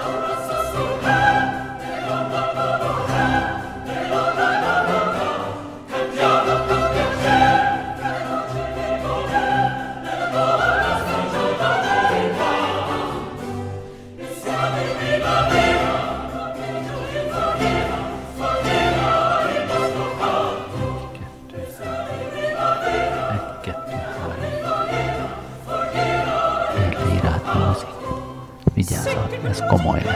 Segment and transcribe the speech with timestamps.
[0.00, 0.27] Lord.
[29.48, 30.06] eres como eres.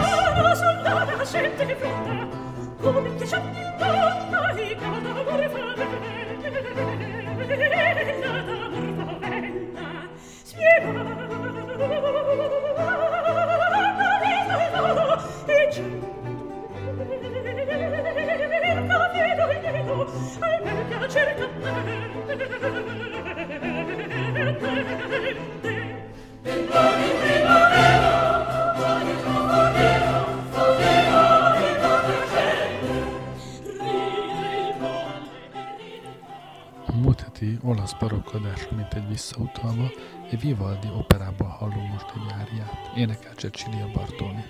[39.09, 39.91] Visszautalva,
[40.31, 44.45] egy Vivaldi operában hallom most egy áriát, énekel Cecilia Bartoli.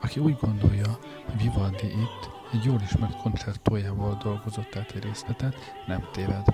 [0.00, 5.54] Aki úgy gondolja, hogy Vivaldi itt egy jól ismert koncertójával dolgozott át egy részletet,
[5.86, 6.46] nem téved.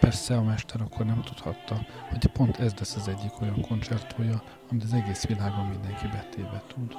[0.00, 4.82] Persze a mester akkor nem tudhatta, hogy pont ez lesz az egyik olyan koncertója, amit
[4.82, 6.96] az egész világon mindenki betéve tud.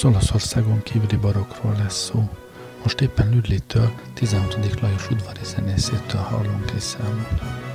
[0.00, 2.28] Az Olaszországon kívüli barokról lesz szó.
[2.82, 4.80] Most éppen Lüdlitől, 16.
[4.80, 7.69] Lajos udvari zenészétől hallunk egy számot.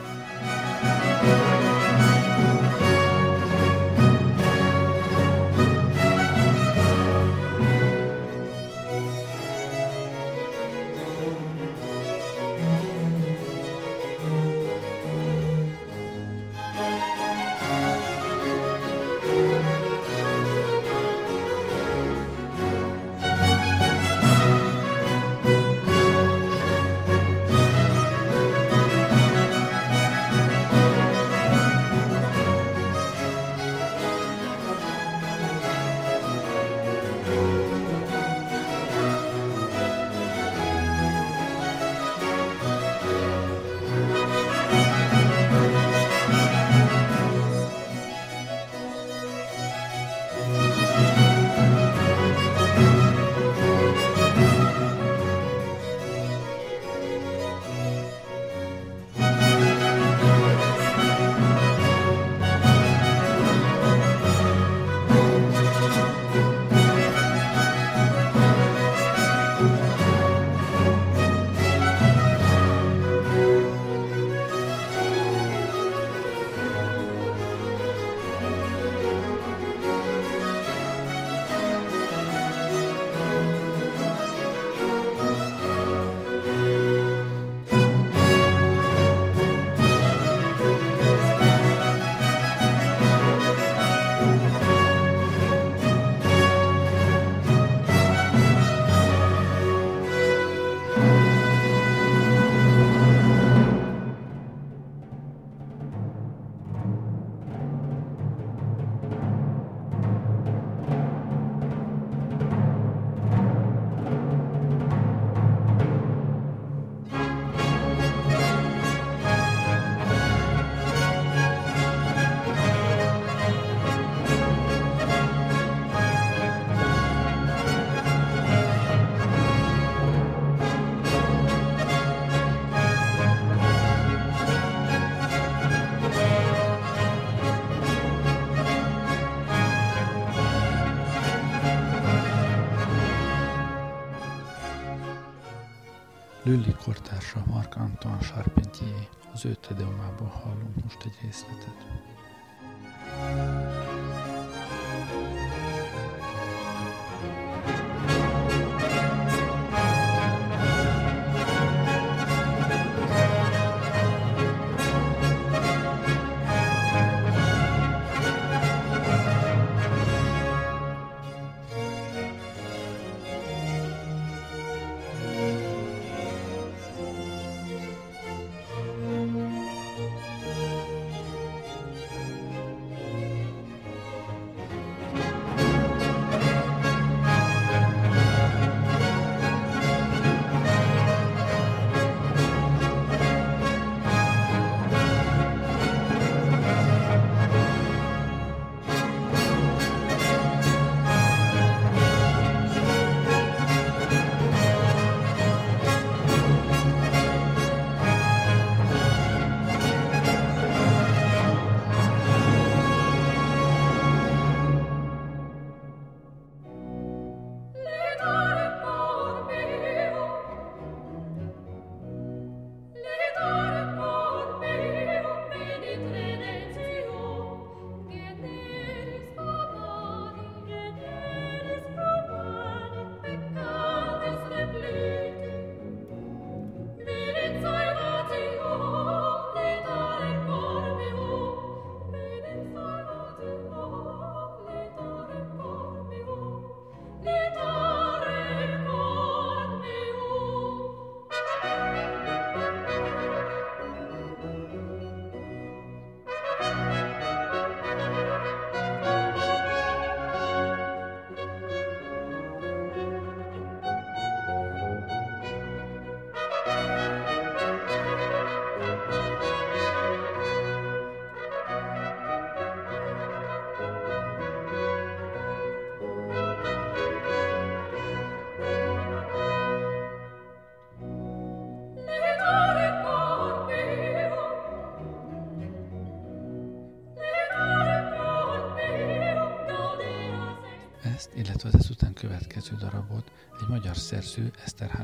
[148.25, 151.85] Charpentier, az ő tedeumából hallunk most egy részletet.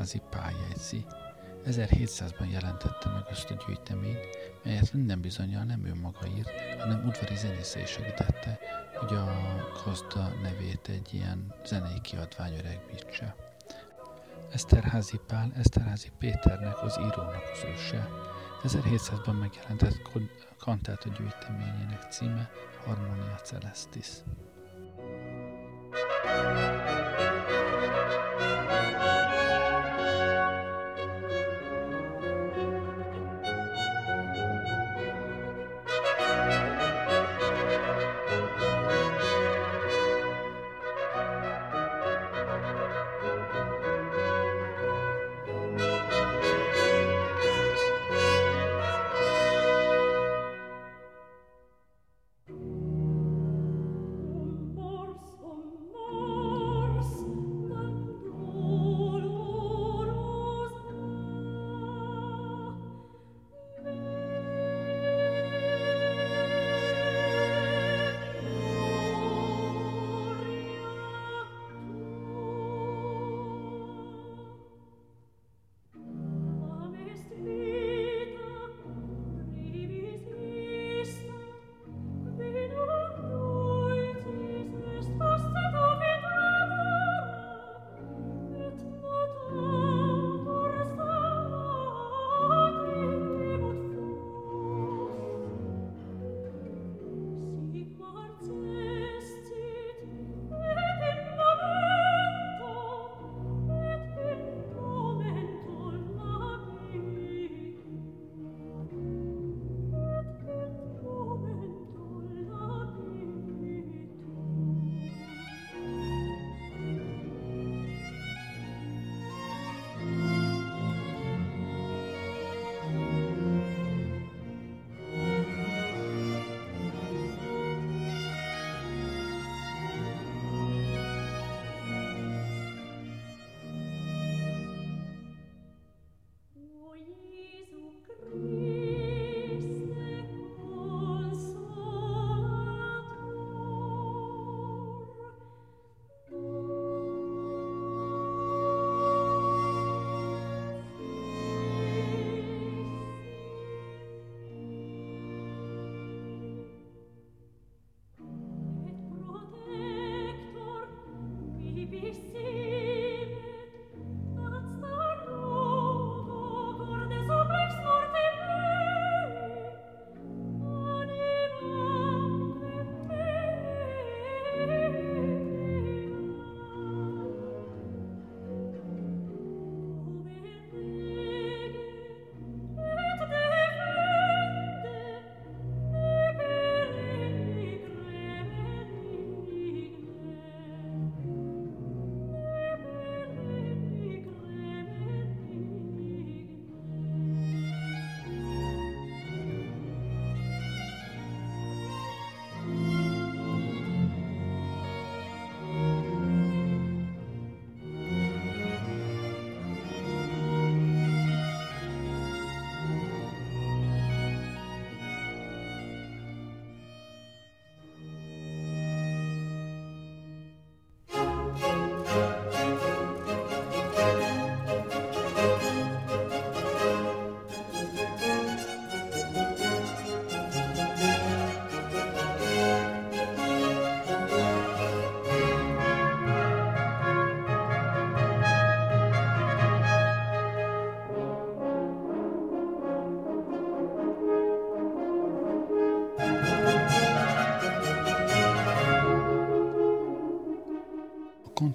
[0.01, 1.05] Eszterházi Pál jegyzi.
[1.65, 4.27] 1700-ban jelentette meg ezt a gyűjteményt,
[4.63, 6.49] melyet minden bizonyal nem ő maga írt,
[6.79, 8.59] hanem udvari zenészei segítette,
[8.95, 9.25] hogy a
[9.85, 13.35] gazda nevét egy ilyen zenei kiadvány öregbítse.
[14.51, 18.09] Eszterházi Pál Eszterházi Péternek, az írónak az őse.
[18.63, 20.01] 1700-ban megjelentett
[20.59, 22.49] kantáta gyűjteményének címe
[22.85, 24.07] Harmonia Celestis.
[26.23, 26.70] thank you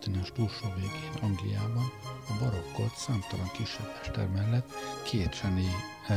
[0.07, 1.93] kontinens túlsó végén, Angliában,
[2.29, 4.69] a barokkot számtalan kisebb mester mellett
[5.03, 5.67] két zseni
[6.09, 6.15] e,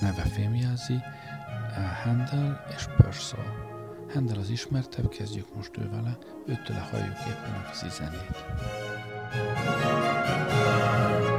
[0.00, 0.94] neve fémjelzi,
[1.74, 3.70] e, Handel és Purcell.
[4.12, 8.36] Handel az ismertebb, kezdjük most ő vele, őtől halljuk éppen a vízi zenét.
[10.92, 11.31] igazi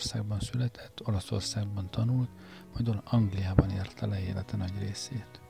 [0.00, 2.28] Németországban született, Olaszországban tanult,
[2.72, 5.40] majd Angliában érte le élete nagy részét.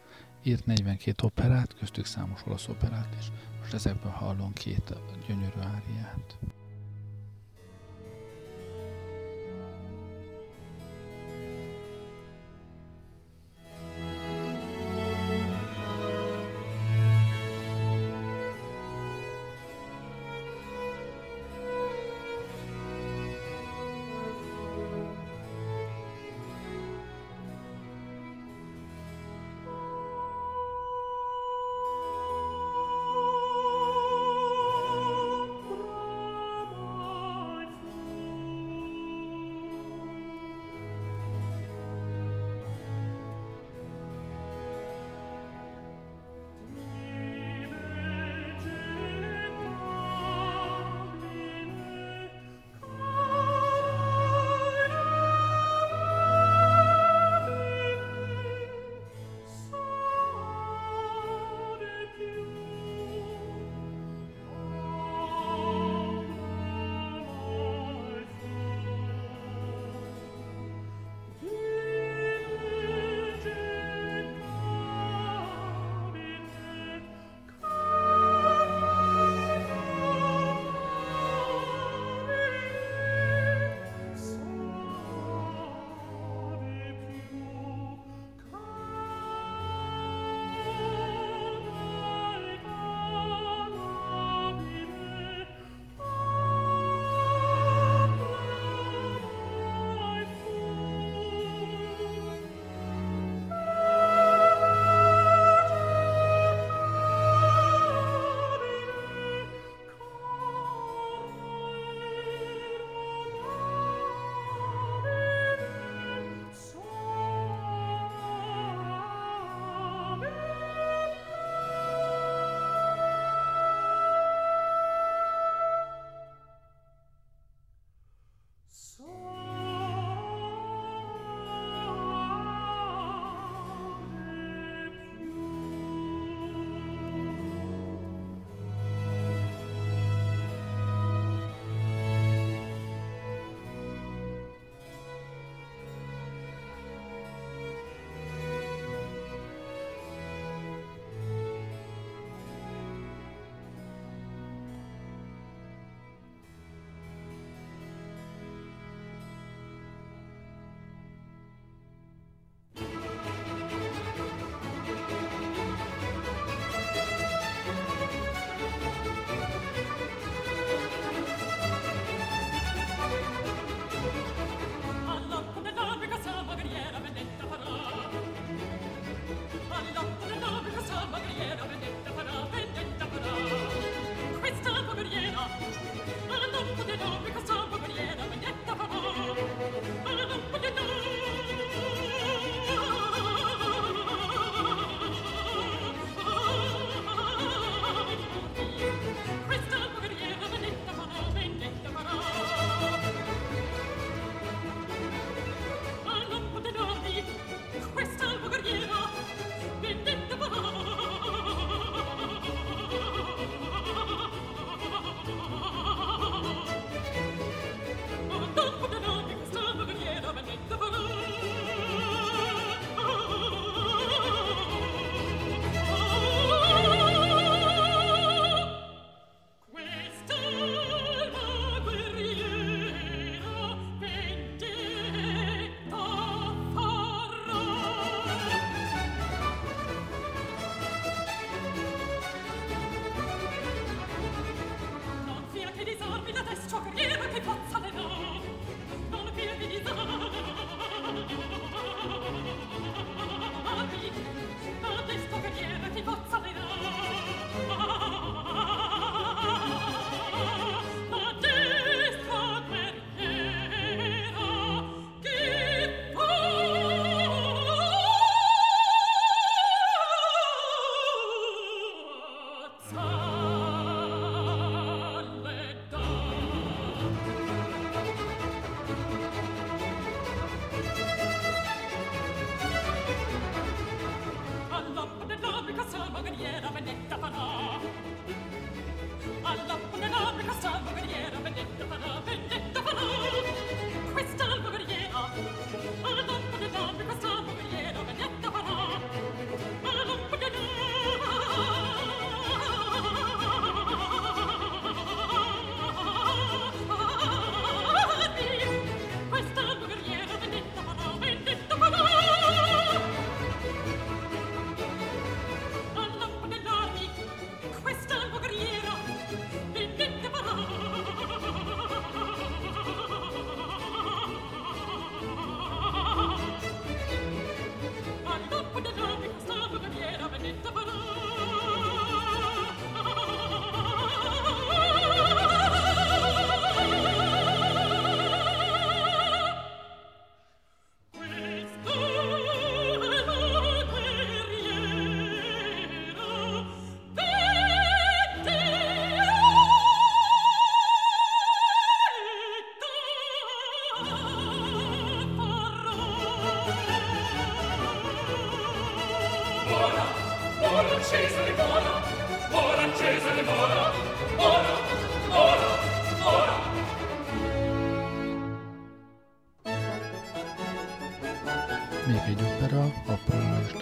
[0.42, 3.30] Írt 42 operát, köztük számos olasz operát is.
[3.58, 4.94] Most ezekből hallunk két
[5.26, 6.38] gyönyörű áriát.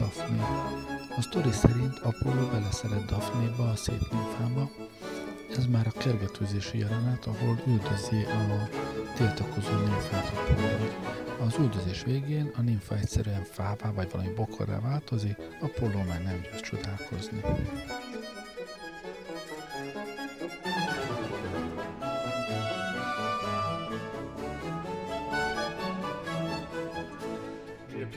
[0.08, 0.42] Daphne.
[1.16, 4.70] A sztori szerint Apollo beleszeret Daphne-ba, a szép nymfába.
[5.56, 8.68] Ez már a kergetőzési jelenet, ahol üldözi a
[9.14, 10.88] tiltakozó nymfát Apollo.
[11.46, 16.60] Az üldözés végén a nymfa egyszerűen fává vagy valami bokorra változik, Apollo már nem győz
[16.60, 17.40] csodálkozni.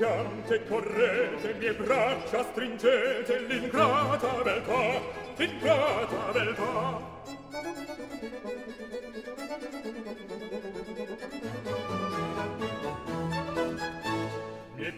[0.01, 4.99] piante correte mie braccia stringete l'ingrata beltà
[5.35, 7.09] l'ingrata beltà.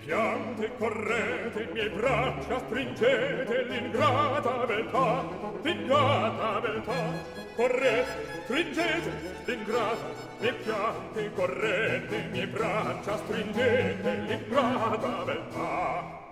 [0.05, 5.23] piante correte miei braccia stringete l'ingrata beltà
[5.61, 7.41] l'ingrata beltà.
[7.55, 9.11] Correte stringete
[9.45, 16.22] l'ingrata le piante correte miei braccia stringete l'ingrata beltà.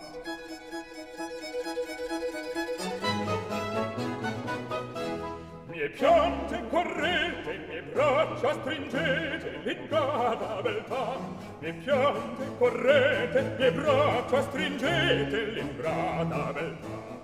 [5.97, 11.19] Piante correte, mie braccia stringete, l'ingrata beltà.
[11.59, 17.19] Mie piante correte, mie braccia stringete, l'ingrata beltà.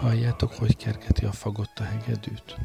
[0.00, 2.56] Halljátok, hogy kergeti a fagott a hegedűt?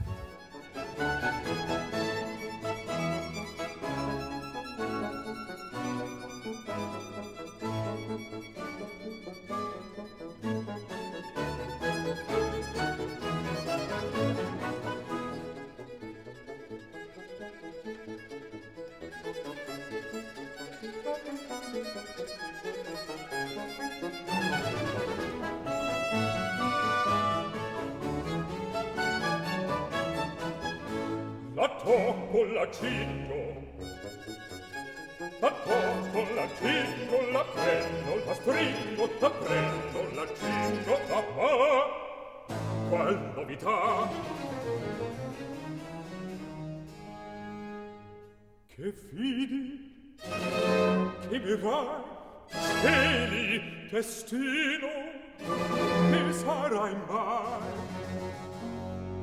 [31.91, 33.35] Tacco con la cinto
[35.41, 41.85] Tacco la cinto la prendo La stringo, la prendo La cinto, ah ah
[42.87, 44.09] Qual novità
[48.67, 50.15] Che fidi
[51.29, 52.03] Che vivrai
[52.47, 54.93] Steli, destino
[56.09, 57.79] Che sarai mai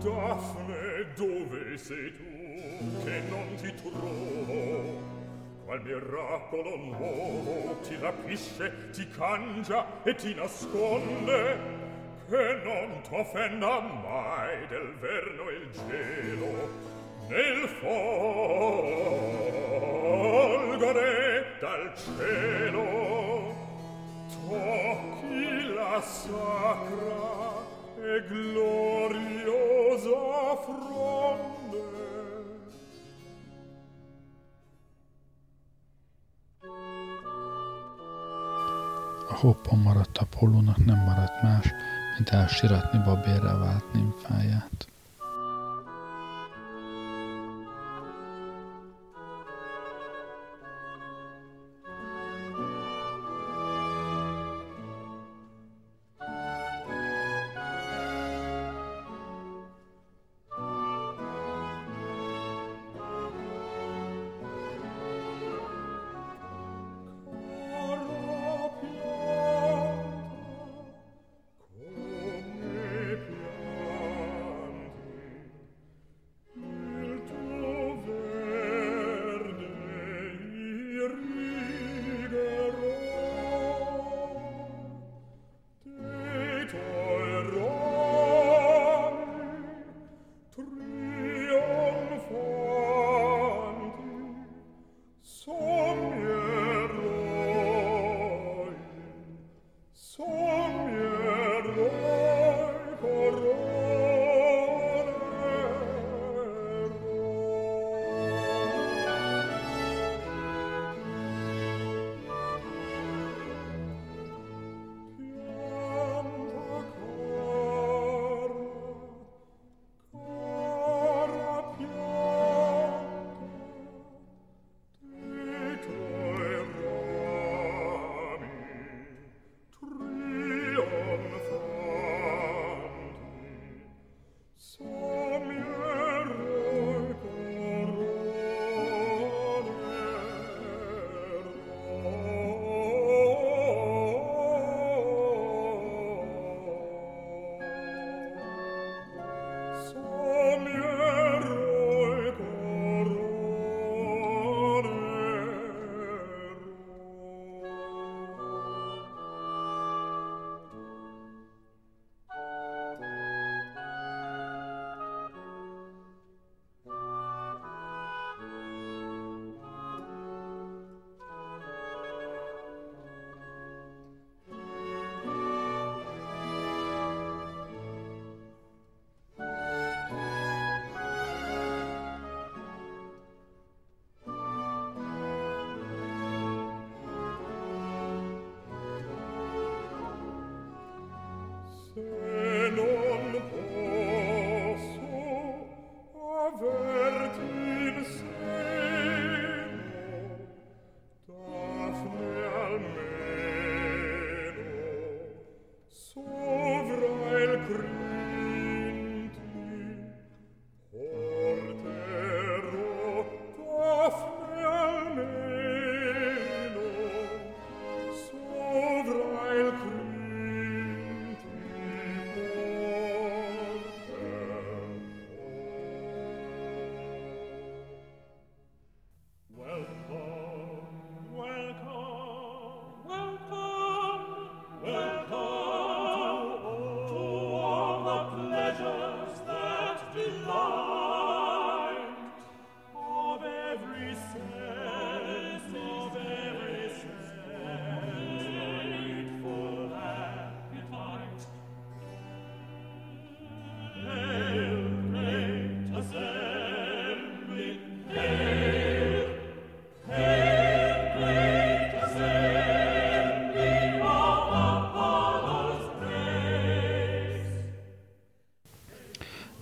[0.01, 2.38] Daphne, dove sei tu?
[3.05, 5.07] che non ti trovo
[5.65, 11.59] qual miracolo nuovo ti rapisce ti cangia e ti nasconde
[12.29, 16.97] che non t'offenda mai del verno il gelo
[17.29, 19.19] nel folgore
[21.61, 22.87] dal cielo.
[24.31, 27.67] Tocchi la sacra
[28.01, 30.17] e gloriosa
[30.65, 31.58] fronte
[39.29, 41.73] A hoppon maradt Apollónak nem maradt más,
[42.17, 44.89] mint elsiratni babérre vált nymfáját.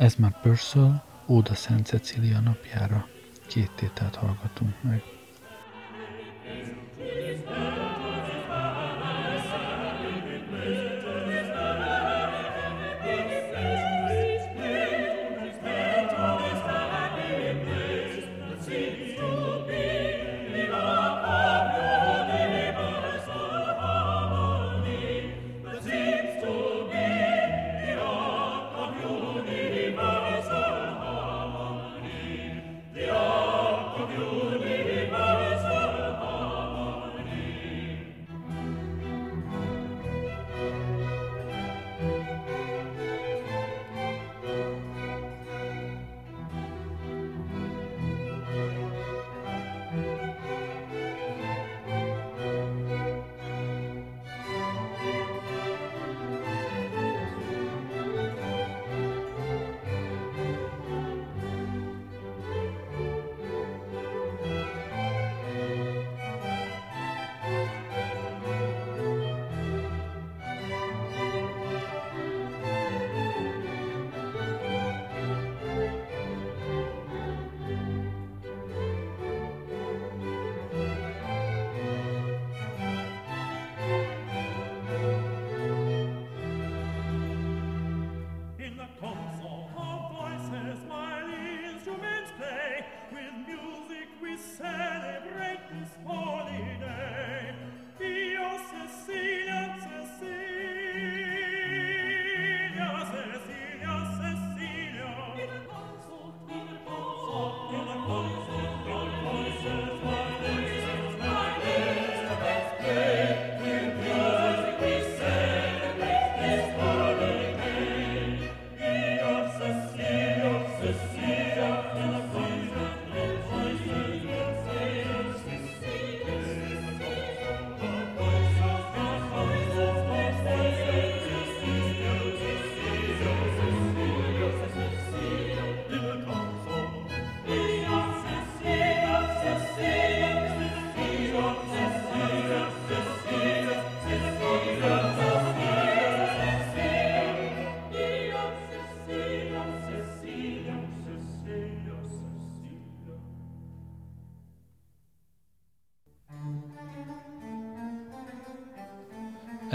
[0.06, 3.08] Ez már Purcell, Óda Szent Cecília napjára.
[3.46, 5.15] Két tételt hallgatunk meg.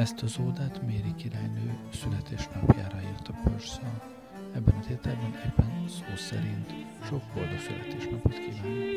[0.02, 4.02] Ezt az ódát Méri királynő születésnapjára írta Purcell.
[4.56, 8.92] Ebben a tételben éppen szó szerint sok boldog születésnapot kívánok.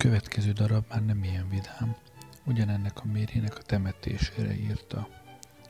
[0.00, 1.96] Következő darab már nem ilyen vidám,
[2.44, 5.08] ugyanennek a mérének a temetésére írta.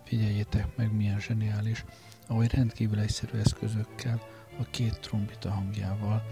[0.05, 1.85] Figyeljétek meg, milyen zseniális,
[2.27, 4.23] ahogy rendkívül egyszerű eszközökkel,
[4.59, 6.23] a két trombita hangjával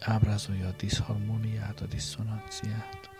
[0.00, 3.15] ábrázolja a diszharmóniát, a diszonanciát.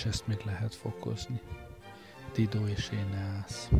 [0.00, 1.40] És ezt még lehet fokozni.
[2.34, 3.70] Dido és Éneász.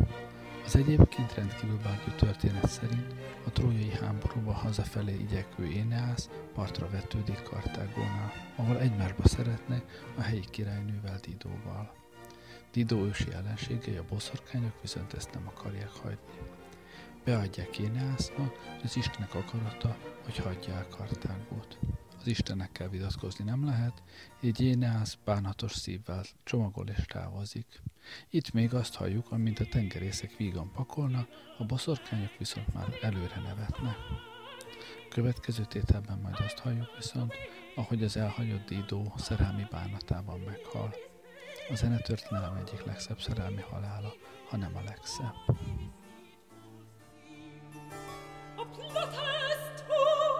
[0.65, 3.13] Az egyébként rendkívül bárgyú történet szerint
[3.45, 9.83] a trójai háborúba hazafelé igyekvő Éneász partra vetődik Kartágónál, ahol egymásba szeretne
[10.17, 11.93] a helyi királynővel Didóval.
[12.71, 16.37] Dido ősi ellenségei a boszorkányok viszont ezt nem akarják hagyni.
[17.23, 21.77] Beadják Éneásznak, az Istenek akarata, hogy hagyja el Kartágót
[22.21, 24.03] az istenekkel vitatkozni nem lehet,
[24.41, 27.81] így Jéneász bánatos szívvel csomagol és távozik.
[28.29, 33.95] Itt még azt halljuk, amint a tengerészek vígan pakolnak, a boszorkányok viszont már előre nevetnek.
[35.09, 37.33] Következő tételben majd azt halljuk viszont,
[37.75, 40.95] ahogy az elhagyott Dido szerelmi bánatában meghal.
[41.69, 44.13] A zenetörténelem egyik legszebb szerelmi halála,
[44.49, 45.35] ha nem a legszebb.
[48.55, 50.31] A queen's for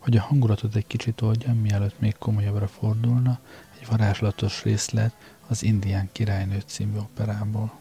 [0.00, 3.38] Hogy a hangulatot egy kicsit oldjam, mielőtt még komolyabbra fordulna,
[3.80, 5.14] egy varázslatos részlet
[5.46, 7.79] az Indián királynő című operából.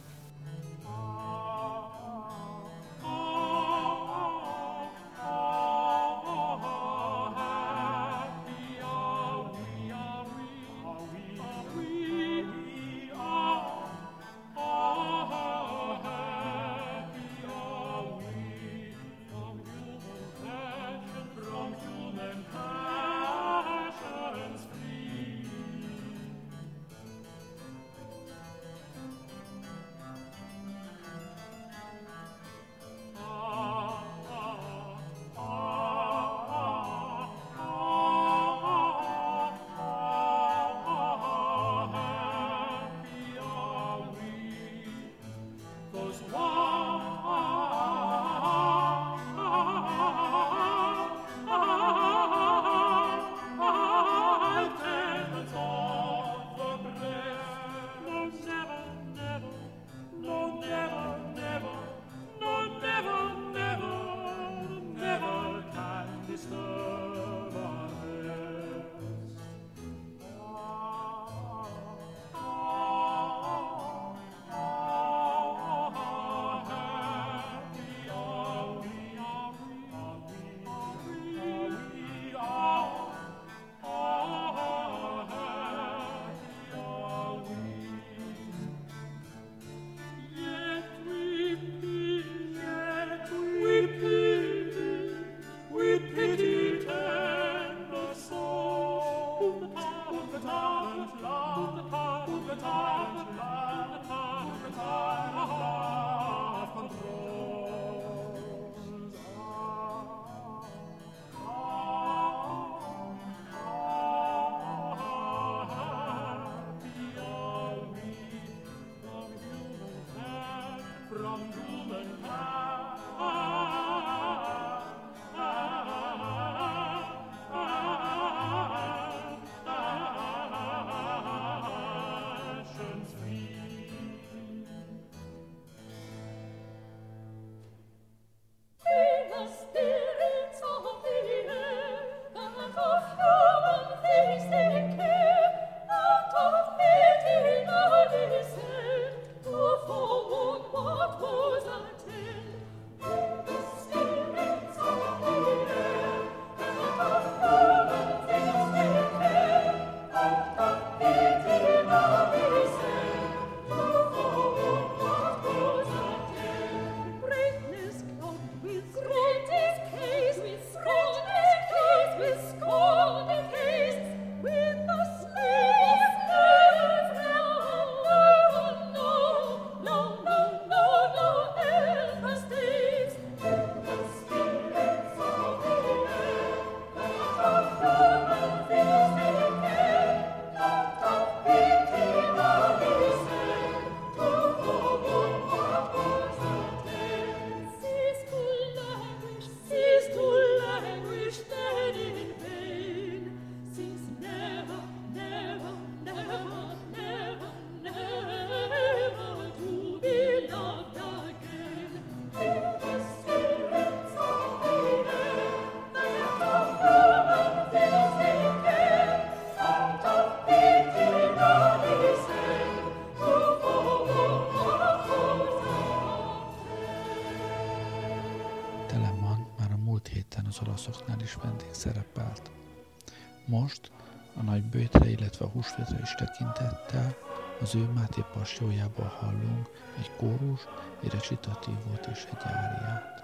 [235.59, 237.15] Húsvétre is tekintettel
[237.61, 240.61] az ő Máté pasjójából hallunk egy kórus,
[241.03, 243.23] egy recsitatívot és egy áriát.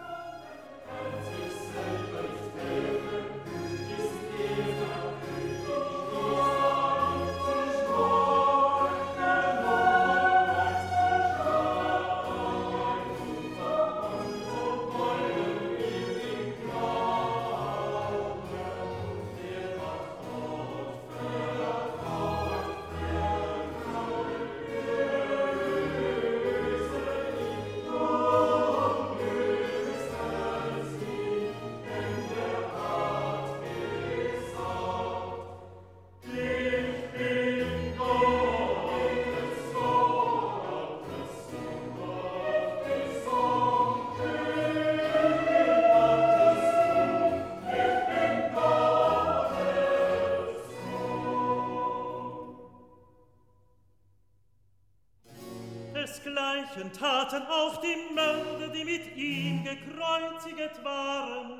[56.98, 61.60] Taten auch die Mörder, die mit ihm gekreuziget waren.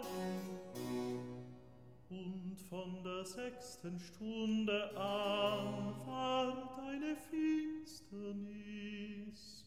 [2.10, 8.46] Und von der sechsten Stunde an ward eine Finsternis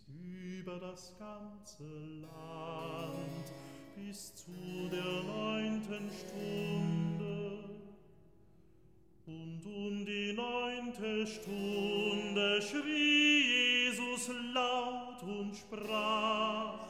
[0.09, 1.85] über das ganze
[2.23, 3.53] Land
[3.97, 7.64] bis zu der neunten Stunde.
[9.27, 13.78] Und um die neunte Stunde schrie
[14.19, 16.88] Jesus laut und sprach,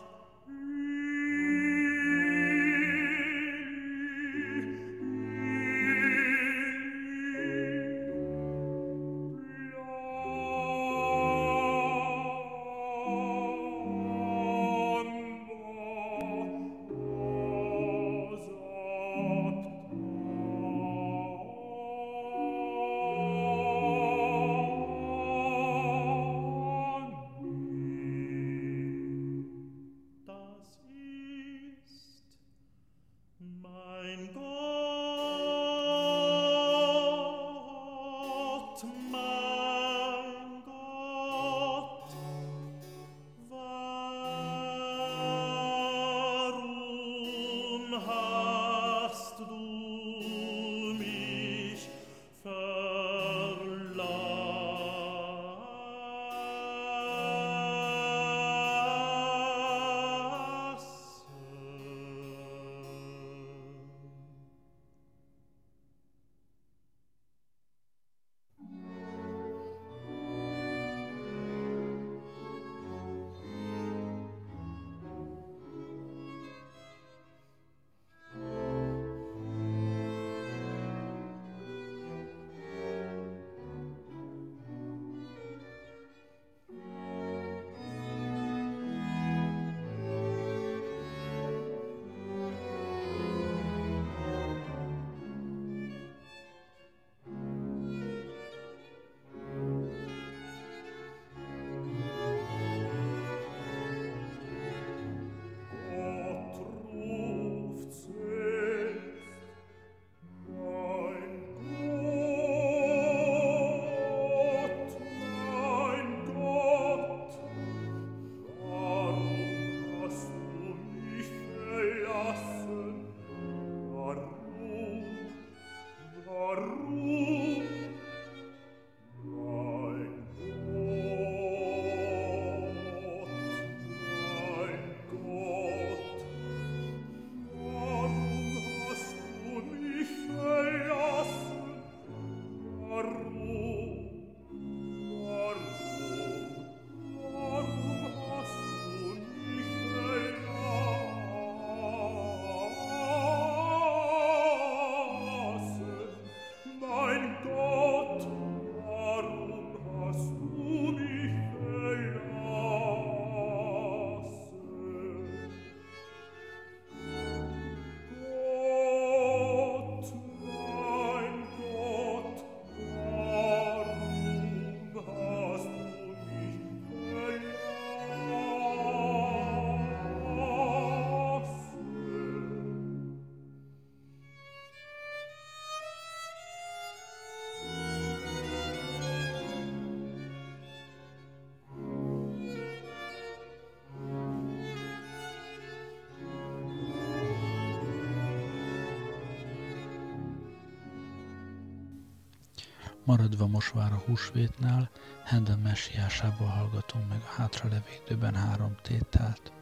[203.09, 204.91] Maradva mosvár a húsvétnál,
[205.25, 209.53] Handel messiásával hallgatunk meg a hátralevő időben három tételt.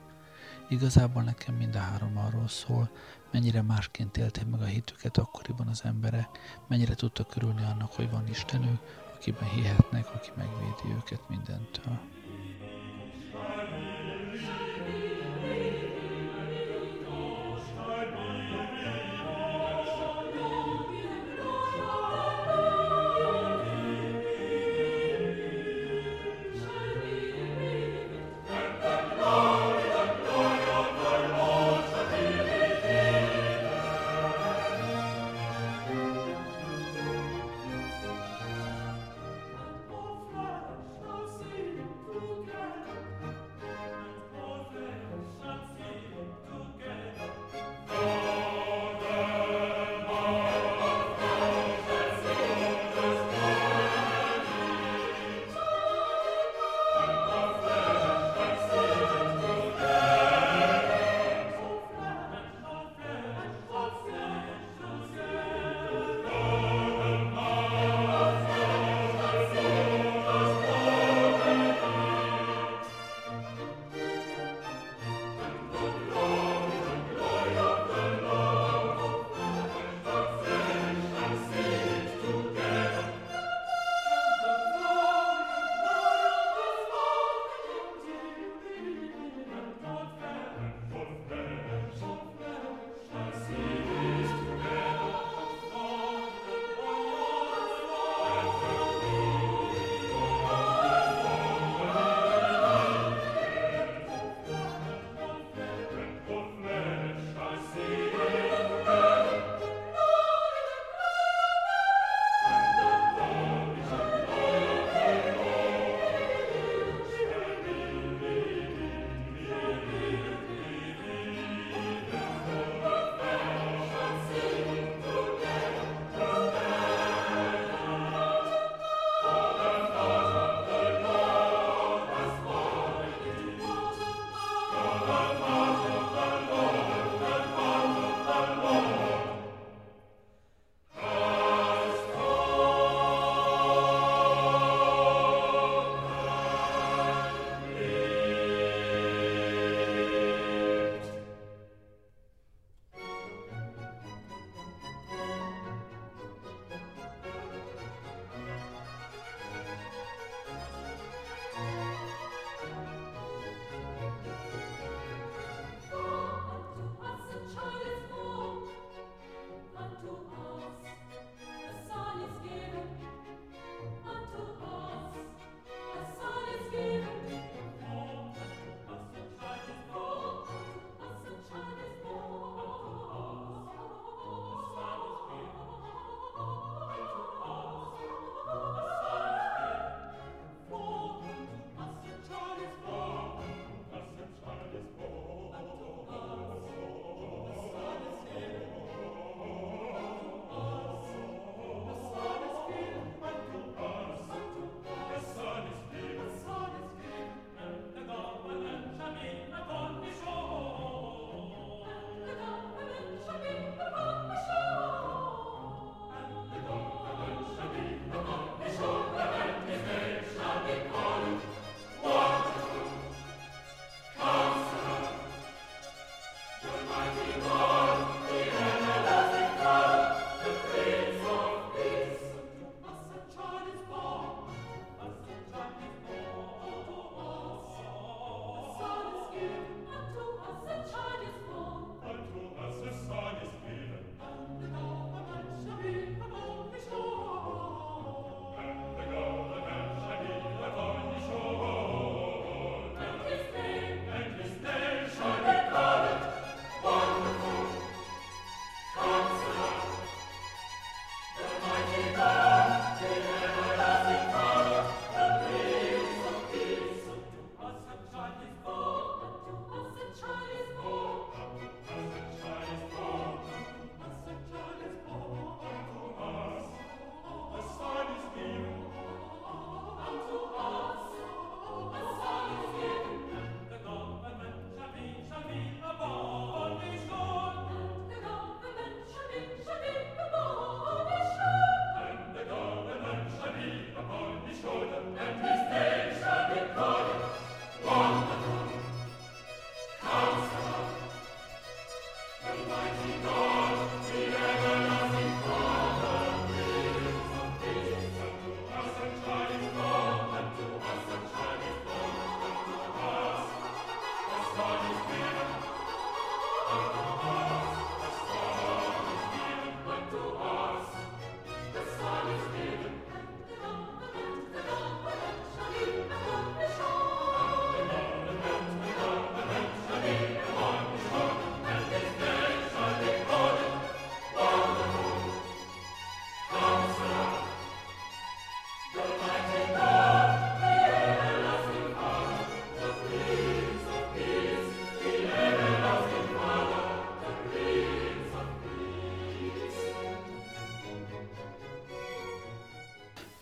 [0.69, 2.91] Igazából nekem mind a három arról szól,
[3.33, 6.29] mennyire másként élték meg a hitüket akkoriban az emberek,
[6.69, 8.81] mennyire tudtak körülni annak, hogy van Istenük,
[9.15, 11.99] akiben hihetnek, aki megvédi őket mindentől.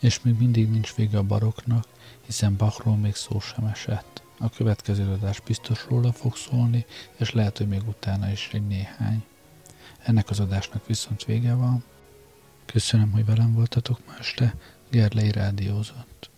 [0.05, 1.87] És még mindig nincs vége a baroknak,
[2.27, 4.23] hiszen Bachról még szó sem esett.
[4.39, 6.87] A következő adás biztos róla fog szólni,
[7.17, 9.25] és lehet, hogy még utána is egy néhány.
[10.03, 11.85] Ennek az adásnak viszont vége van.
[12.65, 14.55] Köszönöm, hogy velem voltatok ma este.
[14.91, 16.31] Gerlei rádiózott.